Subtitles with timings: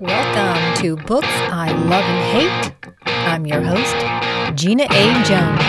[0.00, 2.92] Welcome to Books I Love and Hate.
[3.06, 3.96] I'm your host,
[4.54, 5.22] Gina A.
[5.24, 5.62] Jones.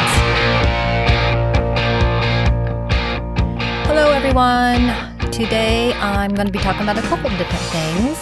[3.88, 5.32] Hello, everyone.
[5.32, 8.22] Today I'm going to be talking about a couple of different things.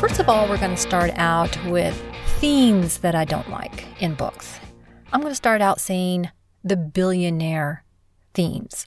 [0.00, 2.00] First of all, we're going to start out with
[2.38, 4.60] themes that I don't like in books.
[5.12, 6.30] I'm going to start out saying
[6.62, 7.82] the billionaire
[8.34, 8.86] themes.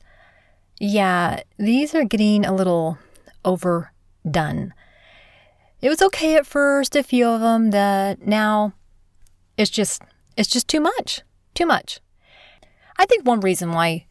[0.79, 2.97] Yeah, these are getting a little
[3.43, 4.73] overdone.
[5.83, 8.71] It was okay at first, a few of them, that now
[9.57, 10.01] it's just
[10.37, 11.23] it's just too much.
[11.53, 11.99] Too much.
[12.97, 14.05] I think one reason why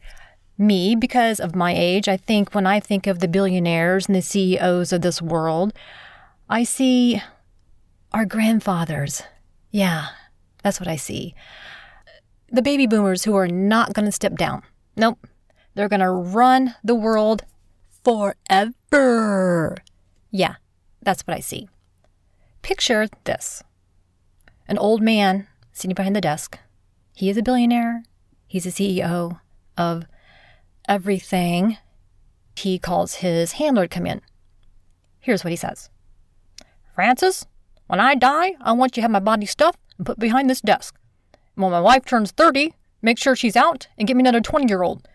[0.55, 4.21] me, because of my age, I think when I think of the billionaires and the
[4.21, 5.73] CEOs of this world,
[6.47, 7.23] I see
[8.11, 9.23] our grandfathers.
[9.71, 10.09] Yeah,
[10.61, 11.33] that's what I see.
[12.51, 14.61] The baby boomers who are not going to step down.
[14.95, 15.25] Nope.
[15.73, 17.45] They're going to run the world
[18.03, 19.75] forever.
[20.29, 20.57] Yeah,
[21.05, 21.67] that's what I see.
[22.61, 23.63] Picture this
[24.67, 26.57] an old man sitting behind the desk.
[27.13, 28.03] He is a billionaire,
[28.47, 29.39] he's a CEO
[29.77, 30.05] of
[30.87, 31.77] everything.
[32.55, 34.21] He calls his handler to come in.
[35.19, 35.89] Here's what he says
[36.95, 37.45] Francis,
[37.87, 40.61] when I die, I want you to have my body stuffed and put behind this
[40.61, 40.95] desk.
[41.55, 44.83] When my wife turns 30, make sure she's out and get me another 20 year
[44.83, 45.07] old.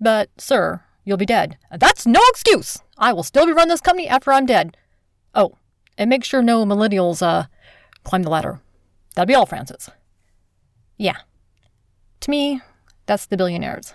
[0.00, 1.56] But, sir, you'll be dead.
[1.70, 2.76] That's no excuse.
[2.98, 4.76] I will still be running this company after I'm dead.
[5.34, 5.56] Oh,
[5.96, 7.46] and make sure no millennials uh,
[8.04, 8.60] climb the ladder.
[9.14, 9.88] That'll be all, Francis.
[10.98, 11.16] Yeah.
[12.20, 12.60] To me,
[13.06, 13.94] that's the billionaires.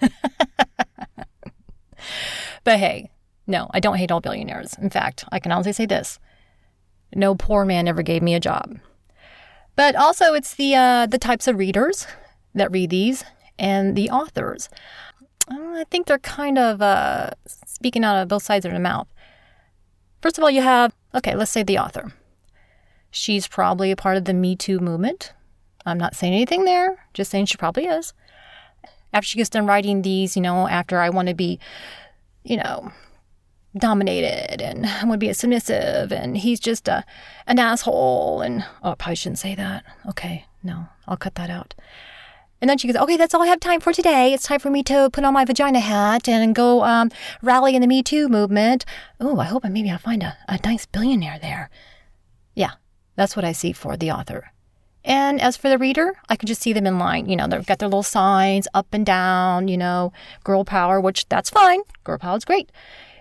[2.62, 3.10] but hey,
[3.46, 4.74] no, I don't hate all billionaires.
[4.80, 6.20] In fact, I can honestly say this
[7.12, 8.78] no poor man ever gave me a job.
[9.74, 12.06] But also, it's the, uh, the types of readers
[12.54, 13.24] that read these
[13.58, 14.68] and the authors.
[15.50, 19.08] I think they're kind of uh, speaking out of both sides of their mouth.
[20.20, 22.12] First of all, you have, okay, let's say the author.
[23.10, 25.32] She's probably a part of the Me Too movement.
[25.84, 28.12] I'm not saying anything there, just saying she probably is.
[29.12, 31.58] After she gets done writing these, you know, after I want to be,
[32.44, 32.92] you know,
[33.76, 37.04] dominated and I want to be submissive and he's just a,
[37.46, 39.84] an asshole and, oh, I probably shouldn't say that.
[40.10, 41.74] Okay, no, I'll cut that out.
[42.60, 44.34] And then she goes, okay, that's all I have time for today.
[44.34, 47.10] It's time for me to put on my vagina hat and go um,
[47.42, 48.84] rally in the Me Too movement.
[49.18, 51.70] Oh, I hope I maybe I'll find a, a nice billionaire there.
[52.54, 52.72] Yeah,
[53.16, 54.52] that's what I see for the author.
[55.02, 57.28] And as for the reader, I can just see them in line.
[57.28, 60.12] You know, they've got their little signs up and down, you know,
[60.44, 61.80] girl power, which that's fine.
[62.04, 62.70] Girl power is great.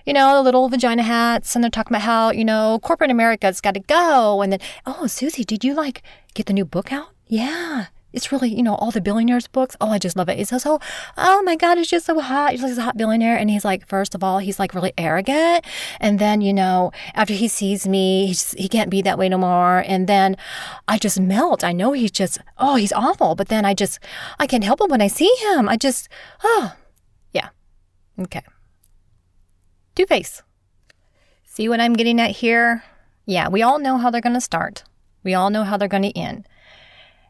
[0.05, 3.61] You know, the little vagina hats, and they're talking about how, you know, corporate America's
[3.61, 4.41] got to go.
[4.41, 7.09] And then, oh, Susie, did you like get the new book out?
[7.27, 7.85] Yeah.
[8.11, 9.75] It's really, you know, all the billionaires books.
[9.79, 10.39] Oh, I just love it.
[10.39, 10.79] It's so, so
[11.17, 12.51] oh my God, it's just so hot.
[12.51, 13.37] He's like a hot billionaire.
[13.37, 15.63] And he's like, first of all, he's like really arrogant.
[15.99, 19.37] And then, you know, after he sees me, he's, he can't be that way no
[19.37, 19.83] more.
[19.85, 20.37] And then
[20.87, 21.63] I just melt.
[21.63, 23.35] I know he's just, oh, he's awful.
[23.35, 23.99] But then I just,
[24.39, 25.69] I can't help him when I see him.
[25.69, 26.09] I just,
[26.43, 26.75] oh,
[27.31, 27.49] yeah.
[28.19, 28.41] Okay.
[29.95, 30.41] Two Face.
[31.43, 32.83] See what I'm getting at here?
[33.25, 34.83] Yeah, we all know how they're going to start.
[35.23, 36.47] We all know how they're going to end.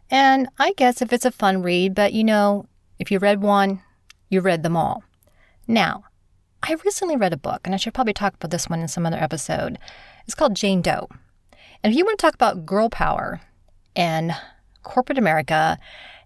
[0.09, 2.65] And I guess if it's a fun read, but you know,
[2.97, 3.81] if you read one,
[4.29, 5.03] you read them all.
[5.67, 6.03] Now,
[6.63, 9.05] I recently read a book, and I should probably talk about this one in some
[9.05, 9.77] other episode.
[10.25, 11.07] It's called Jane Doe.
[11.81, 13.41] And if you want to talk about girl power
[13.95, 14.33] and
[14.83, 15.77] corporate America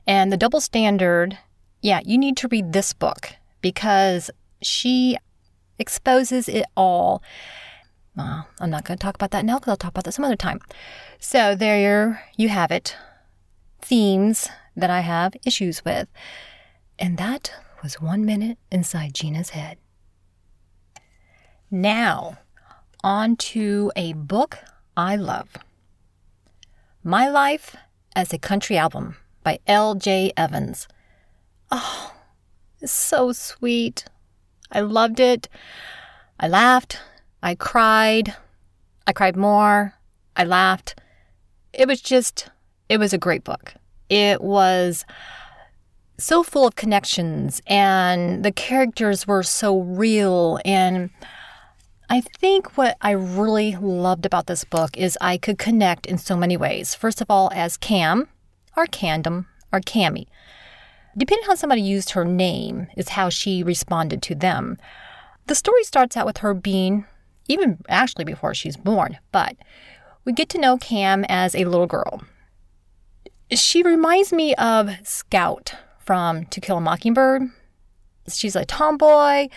[0.07, 1.37] and the double standard,
[1.81, 5.17] yeah, you need to read this book because she
[5.77, 7.21] exposes it all.
[8.15, 10.25] Well, I'm not going to talk about that now because I'll talk about that some
[10.25, 10.59] other time.
[11.19, 12.95] So there you have it
[13.83, 16.07] themes that I have issues with.
[16.97, 17.51] And that
[17.81, 19.77] was one minute inside Gina's head.
[21.69, 22.37] Now,
[23.03, 24.59] on to a book
[24.95, 25.57] I love
[27.03, 27.75] My Life
[28.15, 30.31] as a Country Album by L.J.
[30.37, 30.87] Evans.
[31.69, 32.13] Oh,
[32.79, 34.05] it's so sweet.
[34.71, 35.49] I loved it.
[36.39, 36.99] I laughed.
[37.41, 38.33] I cried.
[39.05, 39.95] I cried more.
[40.37, 40.99] I laughed.
[41.73, 42.49] It was just
[42.89, 43.73] it was a great book.
[44.09, 45.05] It was
[46.17, 50.59] so full of connections, and the characters were so real.
[50.63, 51.09] And
[52.09, 56.37] I think what I really loved about this book is I could connect in so
[56.37, 56.93] many ways.
[56.93, 58.27] First of all, as Cam,
[58.75, 60.27] or Candom, or Cammy.
[61.17, 64.77] Depending on how somebody used her name, is how she responded to them.
[65.47, 67.05] The story starts out with her being,
[67.47, 69.55] even actually before she's born, but
[70.25, 72.23] we get to know Cam as a little girl.
[73.51, 77.43] She reminds me of Scout from To Kill a Mockingbird.
[78.27, 79.49] She's a tomboy.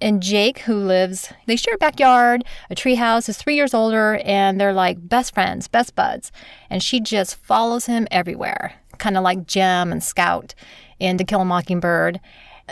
[0.00, 4.60] And Jake, who lives, they share a backyard, a treehouse, is three years older, and
[4.60, 6.32] they're like best friends, best buds.
[6.70, 10.54] And she just follows him everywhere, kind of like Jem and Scout
[10.98, 12.20] in To Kill a Mockingbird.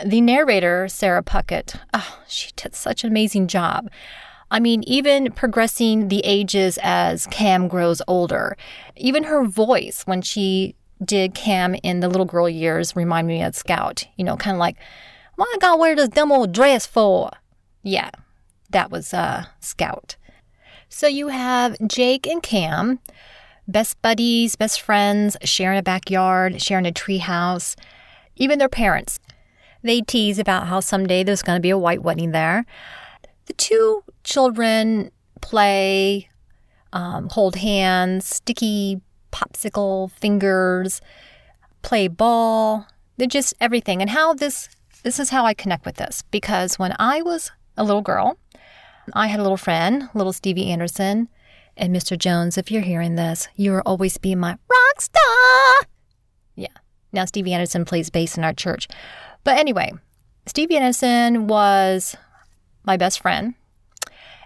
[0.03, 3.89] The narrator, Sarah Puckett, oh, she did such an amazing job.
[4.51, 8.57] I mean, even progressing the ages as Cam grows older,
[8.97, 13.55] even her voice when she did Cam in the little girl years remind me of
[13.55, 14.75] Scout, you know, kind of like,
[15.37, 17.31] why I gotta wear this dumb old dress for?
[17.81, 18.11] Yeah,
[18.69, 20.17] that was uh, Scout.
[20.89, 22.99] So you have Jake and Cam,
[23.69, 27.77] best buddies, best friends, sharing a backyard, sharing a treehouse,
[28.35, 29.17] even their parents.
[29.81, 32.65] They tease about how someday there's going to be a white wedding there.
[33.45, 35.11] The two children
[35.41, 36.29] play,
[36.93, 39.01] um, hold hands, sticky
[39.31, 41.01] popsicle fingers,
[41.81, 42.87] play ball.
[43.17, 44.01] They're just everything.
[44.01, 44.69] And how this
[45.03, 48.37] this is how I connect with this because when I was a little girl,
[49.13, 51.27] I had a little friend, little Stevie Anderson,
[51.75, 52.17] and Mr.
[52.17, 52.57] Jones.
[52.57, 55.87] If you're hearing this, you'll always be my rock star.
[56.55, 56.67] Yeah.
[57.11, 58.87] Now Stevie Anderson plays bass in our church.
[59.43, 59.91] But anyway,
[60.45, 62.15] Stevie Anderson was
[62.83, 63.55] my best friend,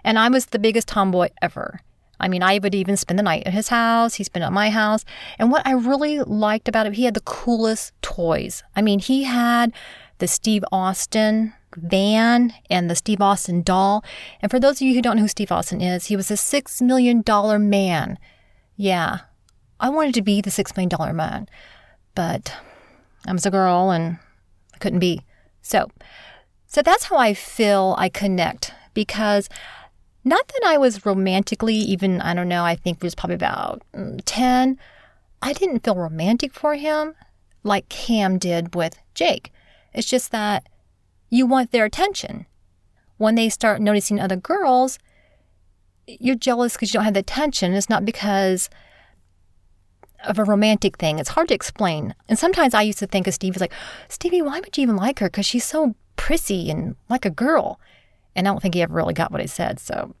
[0.04, 1.80] and I was the biggest tomboy ever.
[2.18, 4.14] I mean, I would even spend the night at his house.
[4.14, 5.04] He spent at my house.
[5.38, 8.62] And what I really liked about it, he had the coolest toys.
[8.74, 9.72] I mean, he had
[10.18, 14.02] the Steve Austin van and the Steve Austin doll.
[14.40, 16.36] And for those of you who don't know who Steve Austin is, he was a
[16.36, 18.18] six million dollar man.
[18.76, 19.20] Yeah,
[19.78, 21.48] I wanted to be the six million dollar man,
[22.14, 22.54] but
[23.26, 24.18] I was a girl and
[24.74, 25.22] I couldn't be.
[25.60, 25.88] So,
[26.66, 29.48] so that's how I feel I connect because
[30.24, 33.82] not that I was romantically, even, I don't know, I think it was probably about
[33.94, 34.78] mm, 10.
[35.40, 37.14] I didn't feel romantic for him
[37.62, 39.52] like Cam did with Jake.
[39.92, 40.68] It's just that
[41.30, 42.46] you want their attention.
[43.18, 44.98] When they start noticing other girls,
[46.06, 47.74] you're jealous because you don't have the attention.
[47.74, 48.68] It's not because
[50.24, 51.18] of a romantic thing.
[51.18, 52.14] It's hard to explain.
[52.28, 53.72] And sometimes I used to think of Stevie like,
[54.08, 55.28] Stevie, why would you even like her?
[55.28, 57.80] Because she's so prissy and like a girl.
[58.34, 59.80] And I don't think he ever really got what he said.
[59.80, 60.14] So,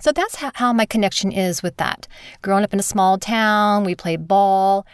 [0.00, 2.08] so that's how, how my connection is with that.
[2.42, 4.86] Growing up in a small town, we played ball,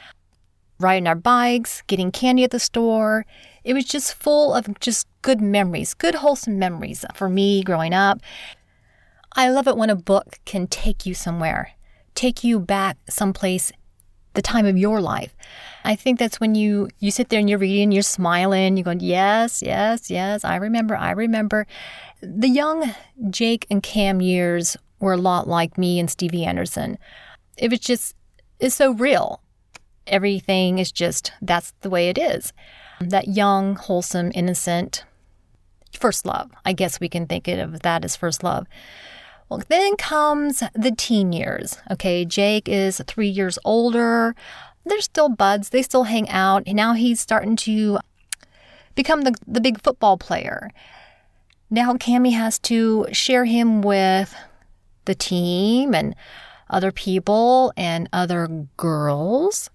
[0.78, 3.24] riding our bikes, getting candy at the store.
[3.64, 8.20] It was just full of just good memories, good wholesome memories for me growing up.
[9.32, 11.72] I love it when a book can take you somewhere,
[12.14, 13.72] take you back someplace
[14.34, 15.34] the time of your life.
[15.84, 19.00] I think that's when you you sit there and you're reading, you're smiling, you're going,
[19.00, 21.66] yes, yes, yes, I remember, I remember.
[22.20, 22.94] The young
[23.30, 26.98] Jake and Cam years were a lot like me and Stevie Anderson.
[27.56, 28.16] It was just
[28.60, 29.40] it's so real.
[30.06, 32.52] Everything is just that's the way it is.
[33.00, 35.04] That young, wholesome, innocent
[35.98, 36.50] first love.
[36.64, 38.66] I guess we can think of that as first love.
[39.48, 41.78] Well, then comes the teen years.
[41.90, 44.34] Okay, Jake is three years older.
[44.86, 46.62] They're still buds, they still hang out.
[46.66, 47.98] And now he's starting to
[48.94, 50.70] become the, the big football player.
[51.70, 54.34] Now Cami has to share him with
[55.04, 56.14] the team and
[56.70, 59.70] other people and other girls.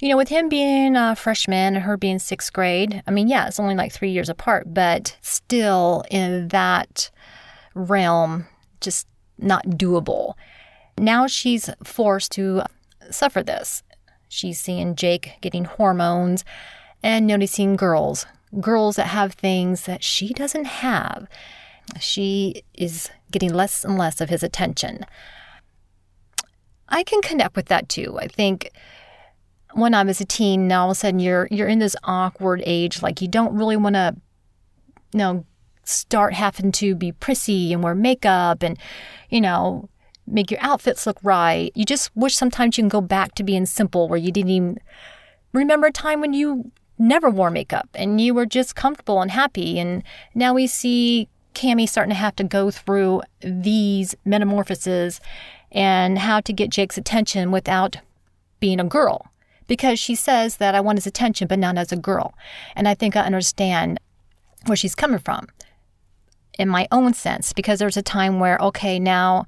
[0.00, 3.46] You know, with him being a freshman and her being sixth grade, I mean, yeah,
[3.46, 7.10] it's only like three years apart, but still in that
[7.74, 8.46] realm,
[8.84, 9.06] just
[9.38, 10.34] not doable.
[10.98, 12.62] Now she's forced to
[13.10, 13.82] suffer this.
[14.28, 16.44] She's seeing Jake getting hormones
[17.02, 18.26] and noticing girls,
[18.60, 21.28] girls that have things that she doesn't have.
[22.00, 25.04] She is getting less and less of his attention.
[26.88, 28.18] I can connect with that too.
[28.18, 28.70] I think
[29.72, 32.62] when I was a teen, now all of a sudden you're you're in this awkward
[32.64, 34.16] age, like you don't really want to,
[35.12, 35.44] you know,
[35.84, 38.78] start having to be prissy and wear makeup and,
[39.30, 39.88] you know,
[40.26, 41.70] make your outfits look right.
[41.74, 44.78] You just wish sometimes you can go back to being simple where you didn't even
[45.52, 49.78] remember a time when you never wore makeup and you were just comfortable and happy.
[49.78, 50.02] And
[50.34, 55.20] now we see Cami starting to have to go through these metamorphoses
[55.72, 57.96] and how to get Jake's attention without
[58.60, 59.26] being a girl.
[59.66, 62.34] Because she says that I want his attention, but not as a girl.
[62.76, 63.98] And I think I understand
[64.66, 65.48] where she's coming from
[66.58, 69.46] in my own sense because there's a time where, okay, now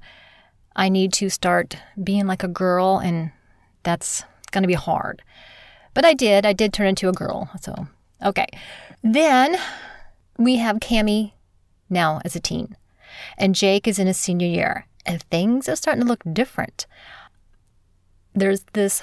[0.75, 3.31] I need to start being like a girl, and
[3.83, 5.21] that's going to be hard.
[5.93, 6.45] But I did.
[6.45, 7.49] I did turn into a girl.
[7.61, 7.87] So,
[8.23, 8.47] okay.
[9.03, 9.57] Then
[10.37, 11.33] we have Cami
[11.89, 12.75] now as a teen,
[13.37, 16.85] and Jake is in his senior year, and things are starting to look different.
[18.35, 19.01] There's this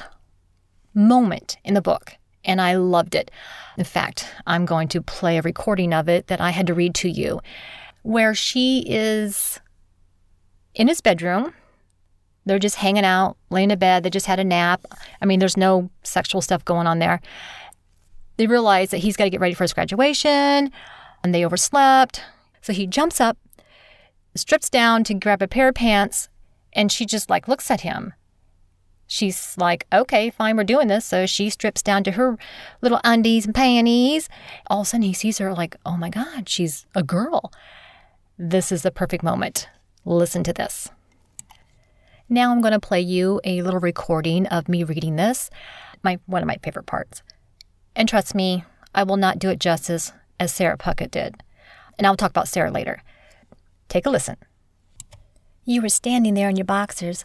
[0.95, 3.31] moment in the book, and I loved it.
[3.77, 6.95] In fact, I'm going to play a recording of it that I had to read
[6.97, 7.41] to you,
[8.05, 9.61] where she is
[10.75, 11.53] in his bedroom.
[12.47, 14.03] They're just hanging out, laying in bed.
[14.03, 14.85] They just had a nap.
[15.21, 17.21] I mean, there's no sexual stuff going on there.
[18.37, 20.71] They realize that he's got to get ready for his graduation
[21.23, 22.23] and they overslept.
[22.61, 23.39] So he jumps up,
[24.35, 26.29] strips down to grab a pair of pants,
[26.73, 28.13] and she just like looks at him
[29.07, 31.05] she's like, okay, fine, we're doing this.
[31.05, 32.37] So she strips down to her
[32.81, 34.29] little undies and panties.
[34.67, 37.53] All of a sudden, he sees her like, oh my God, she's a girl.
[38.39, 39.69] This is the perfect moment.
[40.05, 40.89] Listen to this.
[42.29, 45.51] Now I'm going to play you a little recording of me reading this,
[46.03, 47.23] my one of my favorite parts.
[47.95, 48.65] And trust me,
[48.95, 51.37] I will not do it justice as Sarah Puckett did.
[51.97, 53.03] And I'll talk about Sarah later.
[53.89, 54.37] Take a listen.
[55.65, 57.25] You were standing there in your boxers,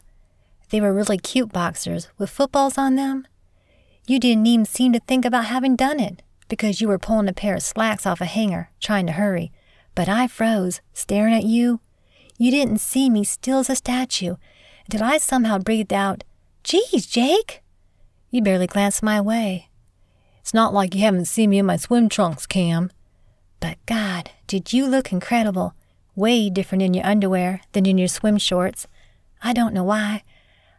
[0.69, 3.27] they were really cute boxers with footballs on them.
[4.05, 7.33] You didn't even seem to think about having done it because you were pulling a
[7.33, 9.51] pair of slacks off a hanger, trying to hurry.
[9.95, 11.79] But I froze, staring at you.
[12.37, 14.35] You didn't see me still as a statue
[14.85, 16.23] until I somehow breathed out,
[16.63, 17.63] Geez, Jake!
[18.31, 19.69] You barely glanced my way.
[20.39, 22.91] It's not like you haven't seen me in my swim trunks, Cam.
[23.59, 25.73] But God, did you look incredible.
[26.15, 28.87] Way different in your underwear than in your swim shorts.
[29.41, 30.23] I don't know why.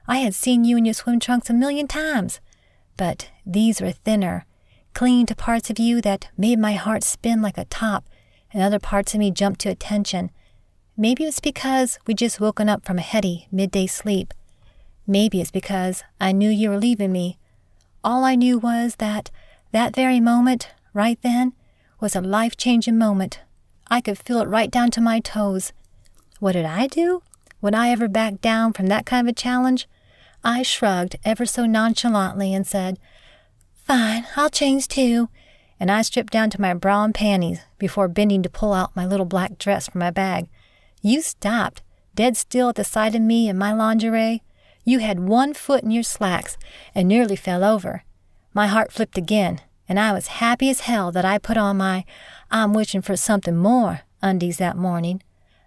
[0.07, 2.41] I had seen you in your swim trunks a million times,
[2.97, 4.45] but these were thinner,
[4.93, 8.09] clinging to parts of you that made my heart spin like a top,
[8.53, 10.31] and other parts of me jumped to attention.
[10.97, 14.35] Maybe it's because we just woken up from a heady midday sleep.
[15.07, 17.39] Maybe it's because I knew you were leaving me.
[18.05, 19.31] All I knew was that
[19.73, 21.53] that very moment, right then,
[22.01, 23.41] was a life changing moment.
[23.91, 25.73] I could feel it right down to my toes.
[26.39, 27.23] What did I do?
[27.61, 29.89] Would I ever back down from that kind of a challenge?
[30.43, 32.99] I shrugged ever so nonchalantly and said,
[33.85, 35.29] Fine, I'll change too.
[35.81, 39.07] And I stripped down to my bra and panties before bending to pull out my
[39.07, 40.49] little black dress from my bag.
[41.01, 41.83] You stopped,
[42.15, 44.43] dead still at the sight of me in my lingerie.
[44.85, 46.59] You had one foot in your slacks
[46.95, 48.05] and nearly fell over.
[48.53, 52.05] My heart flipped again, and I was happy as hell that I put on my
[52.51, 55.23] I'm wishing for something more undies that morning.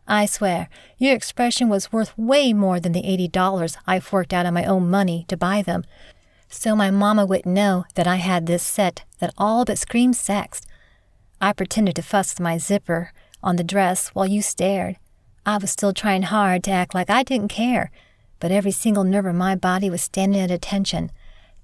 [0.07, 0.67] I swear,
[0.97, 4.65] your expression was worth way more than the eighty dollars I forked out of my
[4.65, 5.85] own money to buy them.
[6.53, 10.61] So my mamma wouldn't know that I had this set that all but screamed sex.
[11.41, 14.97] I pretended to fuss my zipper on the dress while you stared.
[15.47, 17.89] I was still trying hard to act like I didn't care,
[18.39, 21.11] but every single nerve in my body was standing at attention,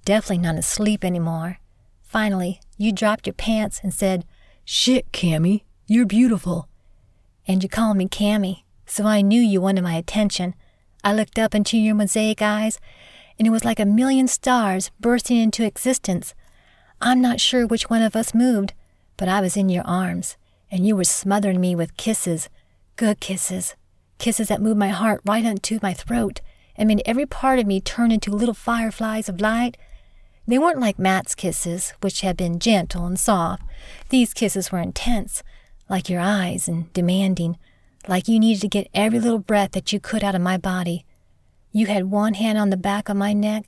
[0.06, 1.60] definitely not asleep anymore.
[2.02, 4.26] Finally, you dropped your pants and said,
[4.66, 6.68] Shit, Cammy, you're beautiful
[7.48, 10.56] and you called me Cammy, so I knew you wanted my attention.
[11.04, 12.80] I looked up into your mosaic eyes,
[13.40, 16.36] and it was like a million stars bursting into existence.
[17.02, 18.74] I'm not sure which one of us moved,
[19.16, 20.36] but I was in your arms,
[20.70, 22.50] and you were smothering me with kisses,
[22.98, 23.76] good kisses,
[24.18, 26.42] kisses that moved my heart right into my throat
[26.76, 29.78] and made every part of me turn into little fireflies of light.
[30.46, 33.64] They weren't like Matt's kisses, which had been gentle and soft.
[34.10, 35.44] These kisses were intense,
[35.90, 37.58] like your eyes and demanding,
[38.08, 41.06] like you needed to get every little breath that you could out of my body.
[41.72, 43.66] You had one hand on the back of my neck,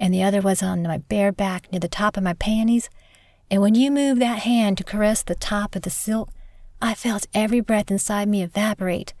[0.00, 2.90] and the other was on my bare back near the top of my panties,
[3.50, 6.30] and when you moved that hand to caress the top of the silk,
[6.82, 9.14] I felt every breath inside me evaporate.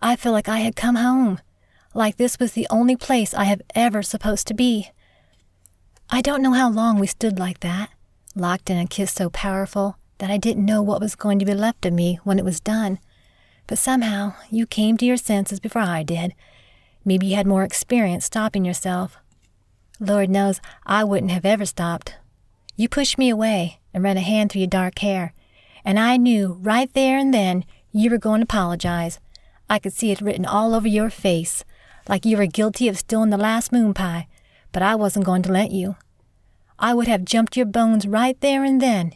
[0.00, 1.40] I felt like I had come home,
[1.94, 4.90] like this was the only place I have ever supposed to be.
[6.08, 7.90] I don't know how long we stood like that,
[8.34, 11.54] locked in a kiss so powerful that I didn't know what was going to be
[11.54, 13.00] left of me when it was done.
[13.66, 16.34] But somehow you came to your senses before I did.
[17.06, 19.16] Maybe you had more experience stopping yourself.
[20.00, 22.16] Lord knows I wouldn't have ever stopped.
[22.74, 25.32] You pushed me away and ran a hand through your dark hair,
[25.84, 29.20] and I knew right there and then you were going to apologize.
[29.70, 31.64] I could see it written all over your face,
[32.08, 34.26] like you were guilty of stealing the last moon pie,
[34.72, 35.96] but I wasn't going to let you.
[36.78, 39.14] I would have jumped your bones right there and then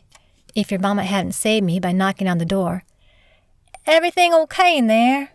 [0.55, 2.85] if your mama hadn't saved me by knocking on the door.
[3.85, 5.33] Everything okay in there?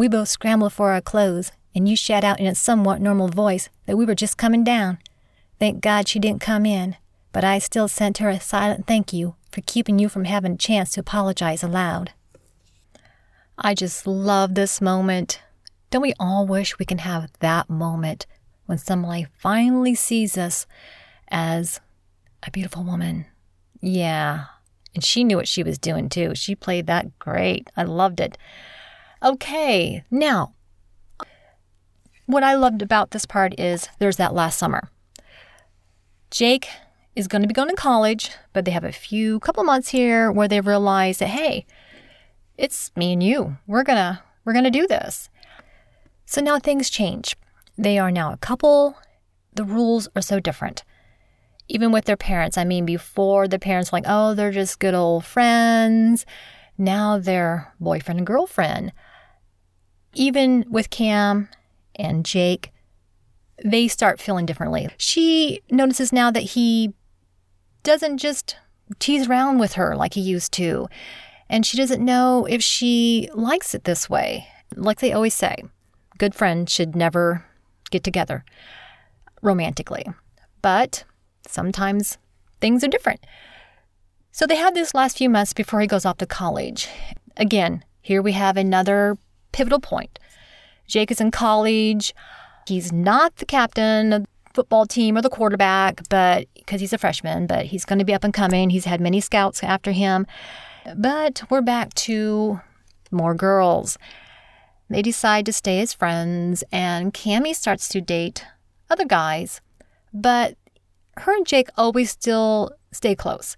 [0.00, 3.68] We both scrambled for our clothes, and you shat out in a somewhat normal voice
[3.84, 4.96] that we were just coming down.
[5.58, 6.96] Thank God she didn't come in,
[7.32, 10.56] but I still sent her a silent thank you for keeping you from having a
[10.56, 12.14] chance to apologize aloud.
[13.58, 15.42] I just love this moment.
[15.90, 18.24] Don't we all wish we can have that moment
[18.64, 20.66] when somebody finally sees us
[21.28, 21.78] as
[22.42, 23.26] a beautiful woman?
[23.82, 24.46] Yeah.
[24.94, 26.34] And she knew what she was doing too.
[26.34, 27.68] She played that great.
[27.76, 28.38] I loved it.
[29.22, 30.54] Okay, now,
[32.24, 34.88] what I loved about this part is there's that last summer.
[36.30, 36.68] Jake
[37.14, 40.32] is going to be going to college, but they have a few couple months here
[40.32, 41.66] where they realize that hey,
[42.56, 43.58] it's me and you.
[43.66, 45.28] We're going to we're going to do this.
[46.24, 47.36] So now things change.
[47.76, 48.96] They are now a couple.
[49.52, 50.82] The rules are so different.
[51.68, 52.56] Even with their parents.
[52.56, 56.24] I mean, before the parents were like, oh, they're just good old friends.
[56.78, 58.92] Now they're boyfriend and girlfriend.
[60.14, 61.48] Even with Cam
[61.94, 62.72] and Jake,
[63.64, 64.88] they start feeling differently.
[64.96, 66.94] She notices now that he
[67.82, 68.56] doesn't just
[68.98, 70.88] tease around with her like he used to.
[71.48, 74.46] And she doesn't know if she likes it this way.
[74.76, 75.64] Like they always say,
[76.18, 77.44] good friends should never
[77.90, 78.44] get together
[79.42, 80.06] romantically.
[80.62, 81.04] But
[81.46, 82.18] sometimes
[82.60, 83.20] things are different.
[84.32, 86.88] So they have this last few months before he goes off to college.
[87.36, 89.18] Again, here we have another
[89.52, 90.18] pivotal point.
[90.86, 92.14] Jake is in college.
[92.66, 96.98] He's not the captain of the football team or the quarterback, but because he's a
[96.98, 98.70] freshman, but he's going to be up and coming.
[98.70, 100.26] He's had many scouts after him.
[100.96, 102.60] But we're back to
[103.10, 103.98] more girls.
[104.88, 108.44] They decide to stay as friends, and Cami starts to date
[108.90, 109.60] other guys,
[110.12, 110.56] but
[111.18, 113.56] her and Jake always still stay close.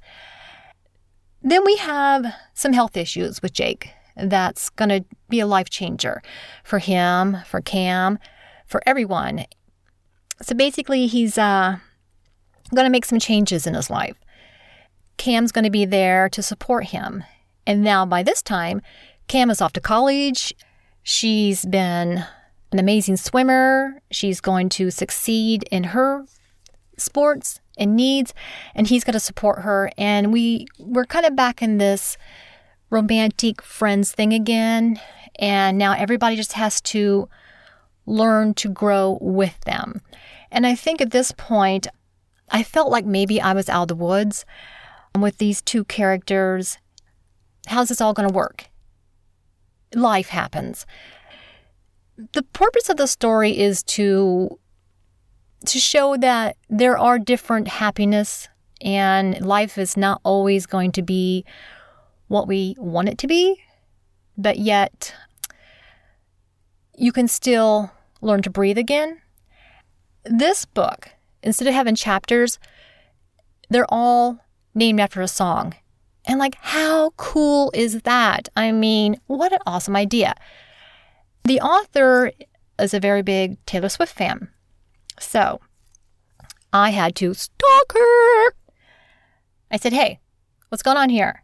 [1.42, 3.90] Then we have some health issues with Jake.
[4.16, 6.22] That's going to be a life changer
[6.64, 8.18] for him, for Cam,
[8.66, 9.46] for everyone.
[10.40, 11.78] So basically, he's uh,
[12.74, 14.18] going to make some changes in his life.
[15.16, 17.24] Cam's going to be there to support him.
[17.66, 18.82] And now, by this time,
[19.28, 20.52] Cam is off to college.
[21.02, 22.24] She's been
[22.72, 24.00] an amazing swimmer.
[24.10, 26.26] She's going to succeed in her
[26.96, 28.34] sports and needs,
[28.74, 29.90] and he's going to support her.
[29.96, 32.16] And we we're kind of back in this
[32.92, 35.00] romantic friends thing again.
[35.38, 37.28] And now everybody just has to
[38.06, 40.00] learn to grow with them.
[40.50, 41.86] And I think at this point,
[42.50, 44.44] I felt like maybe I was out of the woods
[45.18, 46.78] with these two characters.
[47.66, 48.68] How's this all going to work?
[49.94, 50.86] life happens.
[52.32, 54.58] The purpose of the story is to
[55.64, 58.48] to show that there are different happiness
[58.80, 61.44] and life is not always going to be
[62.32, 63.62] what we want it to be,
[64.38, 65.14] but yet
[66.96, 67.90] you can still
[68.22, 69.20] learn to breathe again.
[70.24, 71.10] This book,
[71.42, 72.58] instead of having chapters,
[73.68, 74.38] they're all
[74.74, 75.74] named after a song.
[76.24, 78.48] And like, how cool is that?
[78.56, 80.34] I mean, what an awesome idea.
[81.44, 82.32] The author
[82.78, 84.48] is a very big Taylor Swift fan.
[85.20, 85.60] So
[86.72, 88.52] I had to stalk her.
[89.70, 90.20] I said, hey,
[90.70, 91.41] what's going on here?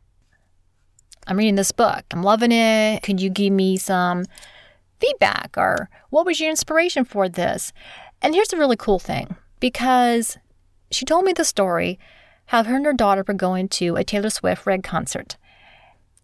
[1.28, 2.04] I'm reading this book.
[2.10, 3.02] I'm loving it.
[3.02, 4.24] Could you give me some
[4.98, 7.72] feedback or what was your inspiration for this?
[8.22, 10.38] And here's the really cool thing because
[10.90, 11.98] she told me the story
[12.46, 15.36] how her and her daughter were going to a Taylor Swift Red concert.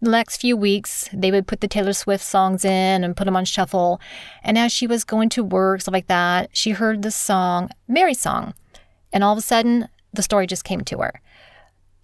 [0.01, 3.35] The next few weeks, they would put the Taylor Swift songs in and put them
[3.35, 4.01] on shuffle.
[4.43, 8.15] And as she was going to work, stuff like that, she heard the song, Mary
[8.15, 8.55] Song.
[9.13, 11.21] And all of a sudden, the story just came to her.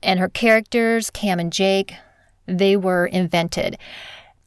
[0.04, 1.96] And her characters, Cam and Jake,
[2.46, 3.78] they were invented.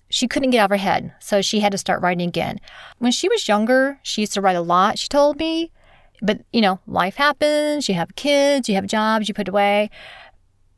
[0.09, 2.61] She couldn't get out of her head, so she had to start writing again.
[2.99, 5.73] When she was younger, she used to write a lot, she told me.
[6.23, 9.91] But, you know, life happens, you have kids, you have jobs you put away.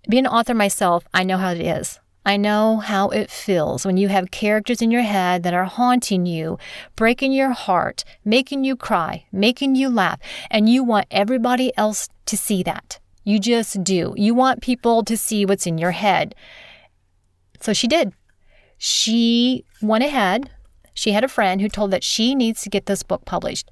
[0.08, 2.00] Being an author myself, I know how it is.
[2.24, 6.26] I know how it feels when you have characters in your head that are haunting
[6.26, 6.58] you,
[6.96, 10.18] breaking your heart, making you cry, making you laugh,
[10.50, 12.98] and you want everybody else to see that.
[13.22, 14.12] You just do.
[14.16, 16.34] You want people to see what's in your head.
[17.60, 18.12] So she did.
[18.78, 20.50] She went ahead.
[20.94, 23.70] She had a friend who told that she needs to get this book published,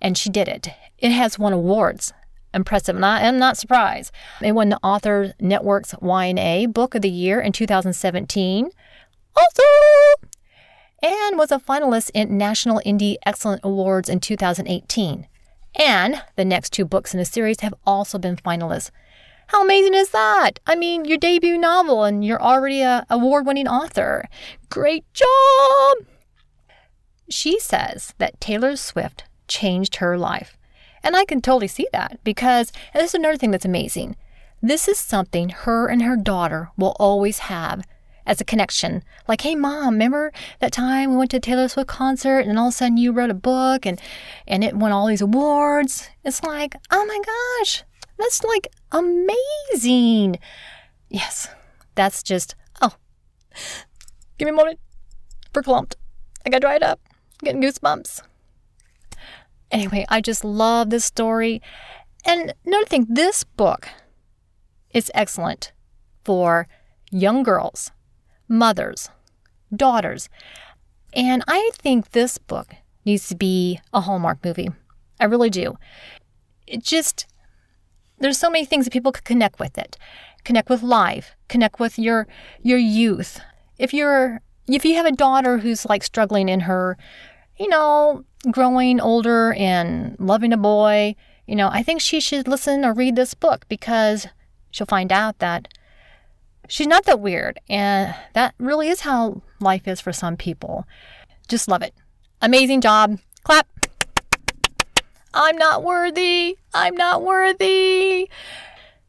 [0.00, 0.68] and she did it.
[0.98, 2.12] It has won awards.
[2.54, 2.96] Impressive.
[2.96, 4.10] And I am not surprised.
[4.42, 8.70] It won the Author Network's YA Book of the Year in 2017.
[9.36, 9.62] Also,
[11.02, 15.28] and was a finalist in National Indie Excellence Awards in 2018.
[15.76, 18.90] And the next two books in the series have also been finalists.
[19.48, 20.60] How amazing is that?
[20.66, 24.28] I mean, your debut novel and you're already a award winning author.
[24.68, 26.06] Great job!
[27.30, 30.58] She says that Taylor Swift changed her life.
[31.02, 34.16] And I can totally see that because, this is another thing that's amazing.
[34.60, 37.86] This is something her and her daughter will always have
[38.26, 39.02] as a connection.
[39.26, 42.74] Like, hey, mom, remember that time we went to Taylor Swift concert and all of
[42.74, 43.98] a sudden you wrote a book and,
[44.46, 46.10] and it won all these awards?
[46.22, 47.18] It's like, oh my
[47.64, 47.84] gosh,
[48.18, 50.38] that's like amazing.
[51.08, 51.48] Yes,
[51.94, 52.94] that's just, oh,
[54.38, 54.78] give me a moment.
[55.52, 55.94] Verklempt.
[56.46, 57.00] I got dried up.
[57.40, 58.22] I'm getting goosebumps.
[59.70, 61.60] Anyway, I just love this story.
[62.24, 63.88] And another thing, this book
[64.92, 65.72] is excellent
[66.24, 66.68] for
[67.10, 67.90] young girls,
[68.48, 69.10] mothers,
[69.74, 70.28] daughters.
[71.12, 72.74] And I think this book
[73.04, 74.70] needs to be a Hallmark movie.
[75.20, 75.76] I really do.
[76.66, 77.26] It just,
[78.20, 79.96] there's so many things that people could connect with it.
[80.44, 82.26] Connect with life, connect with your
[82.62, 83.40] your youth.
[83.78, 86.96] If you're if you have a daughter who's like struggling in her,
[87.58, 92.84] you know, growing older and loving a boy, you know, I think she should listen
[92.84, 94.26] or read this book because
[94.70, 95.68] she'll find out that
[96.68, 97.58] she's not that weird.
[97.68, 100.86] And that really is how life is for some people.
[101.48, 101.94] Just love it.
[102.40, 103.18] Amazing job.
[103.42, 103.66] Clap.
[105.34, 106.58] I'm not worthy.
[106.74, 108.30] I'm not worthy.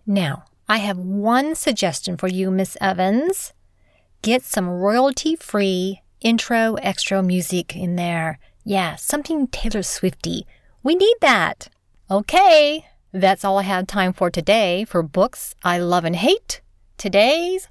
[0.06, 3.54] Now, I have one suggestion for you, Miss Evans.
[4.22, 8.40] Get some royalty free intro extra music in there.
[8.64, 10.46] Yeah, something Taylor Swifty.
[10.84, 11.70] We need that.
[12.12, 16.62] Okay, that's all I have time for today for books I love and hate.
[16.98, 17.68] Today's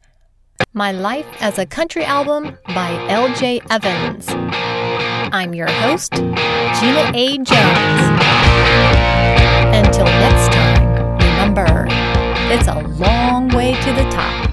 [0.72, 3.60] My Life as a Country Album by L.J.
[3.70, 4.87] Evans.
[5.30, 7.36] I'm your host, Gina A.
[7.36, 7.48] Jones.
[9.76, 11.86] Until next time, remember,
[12.50, 14.47] it's a long way to the top.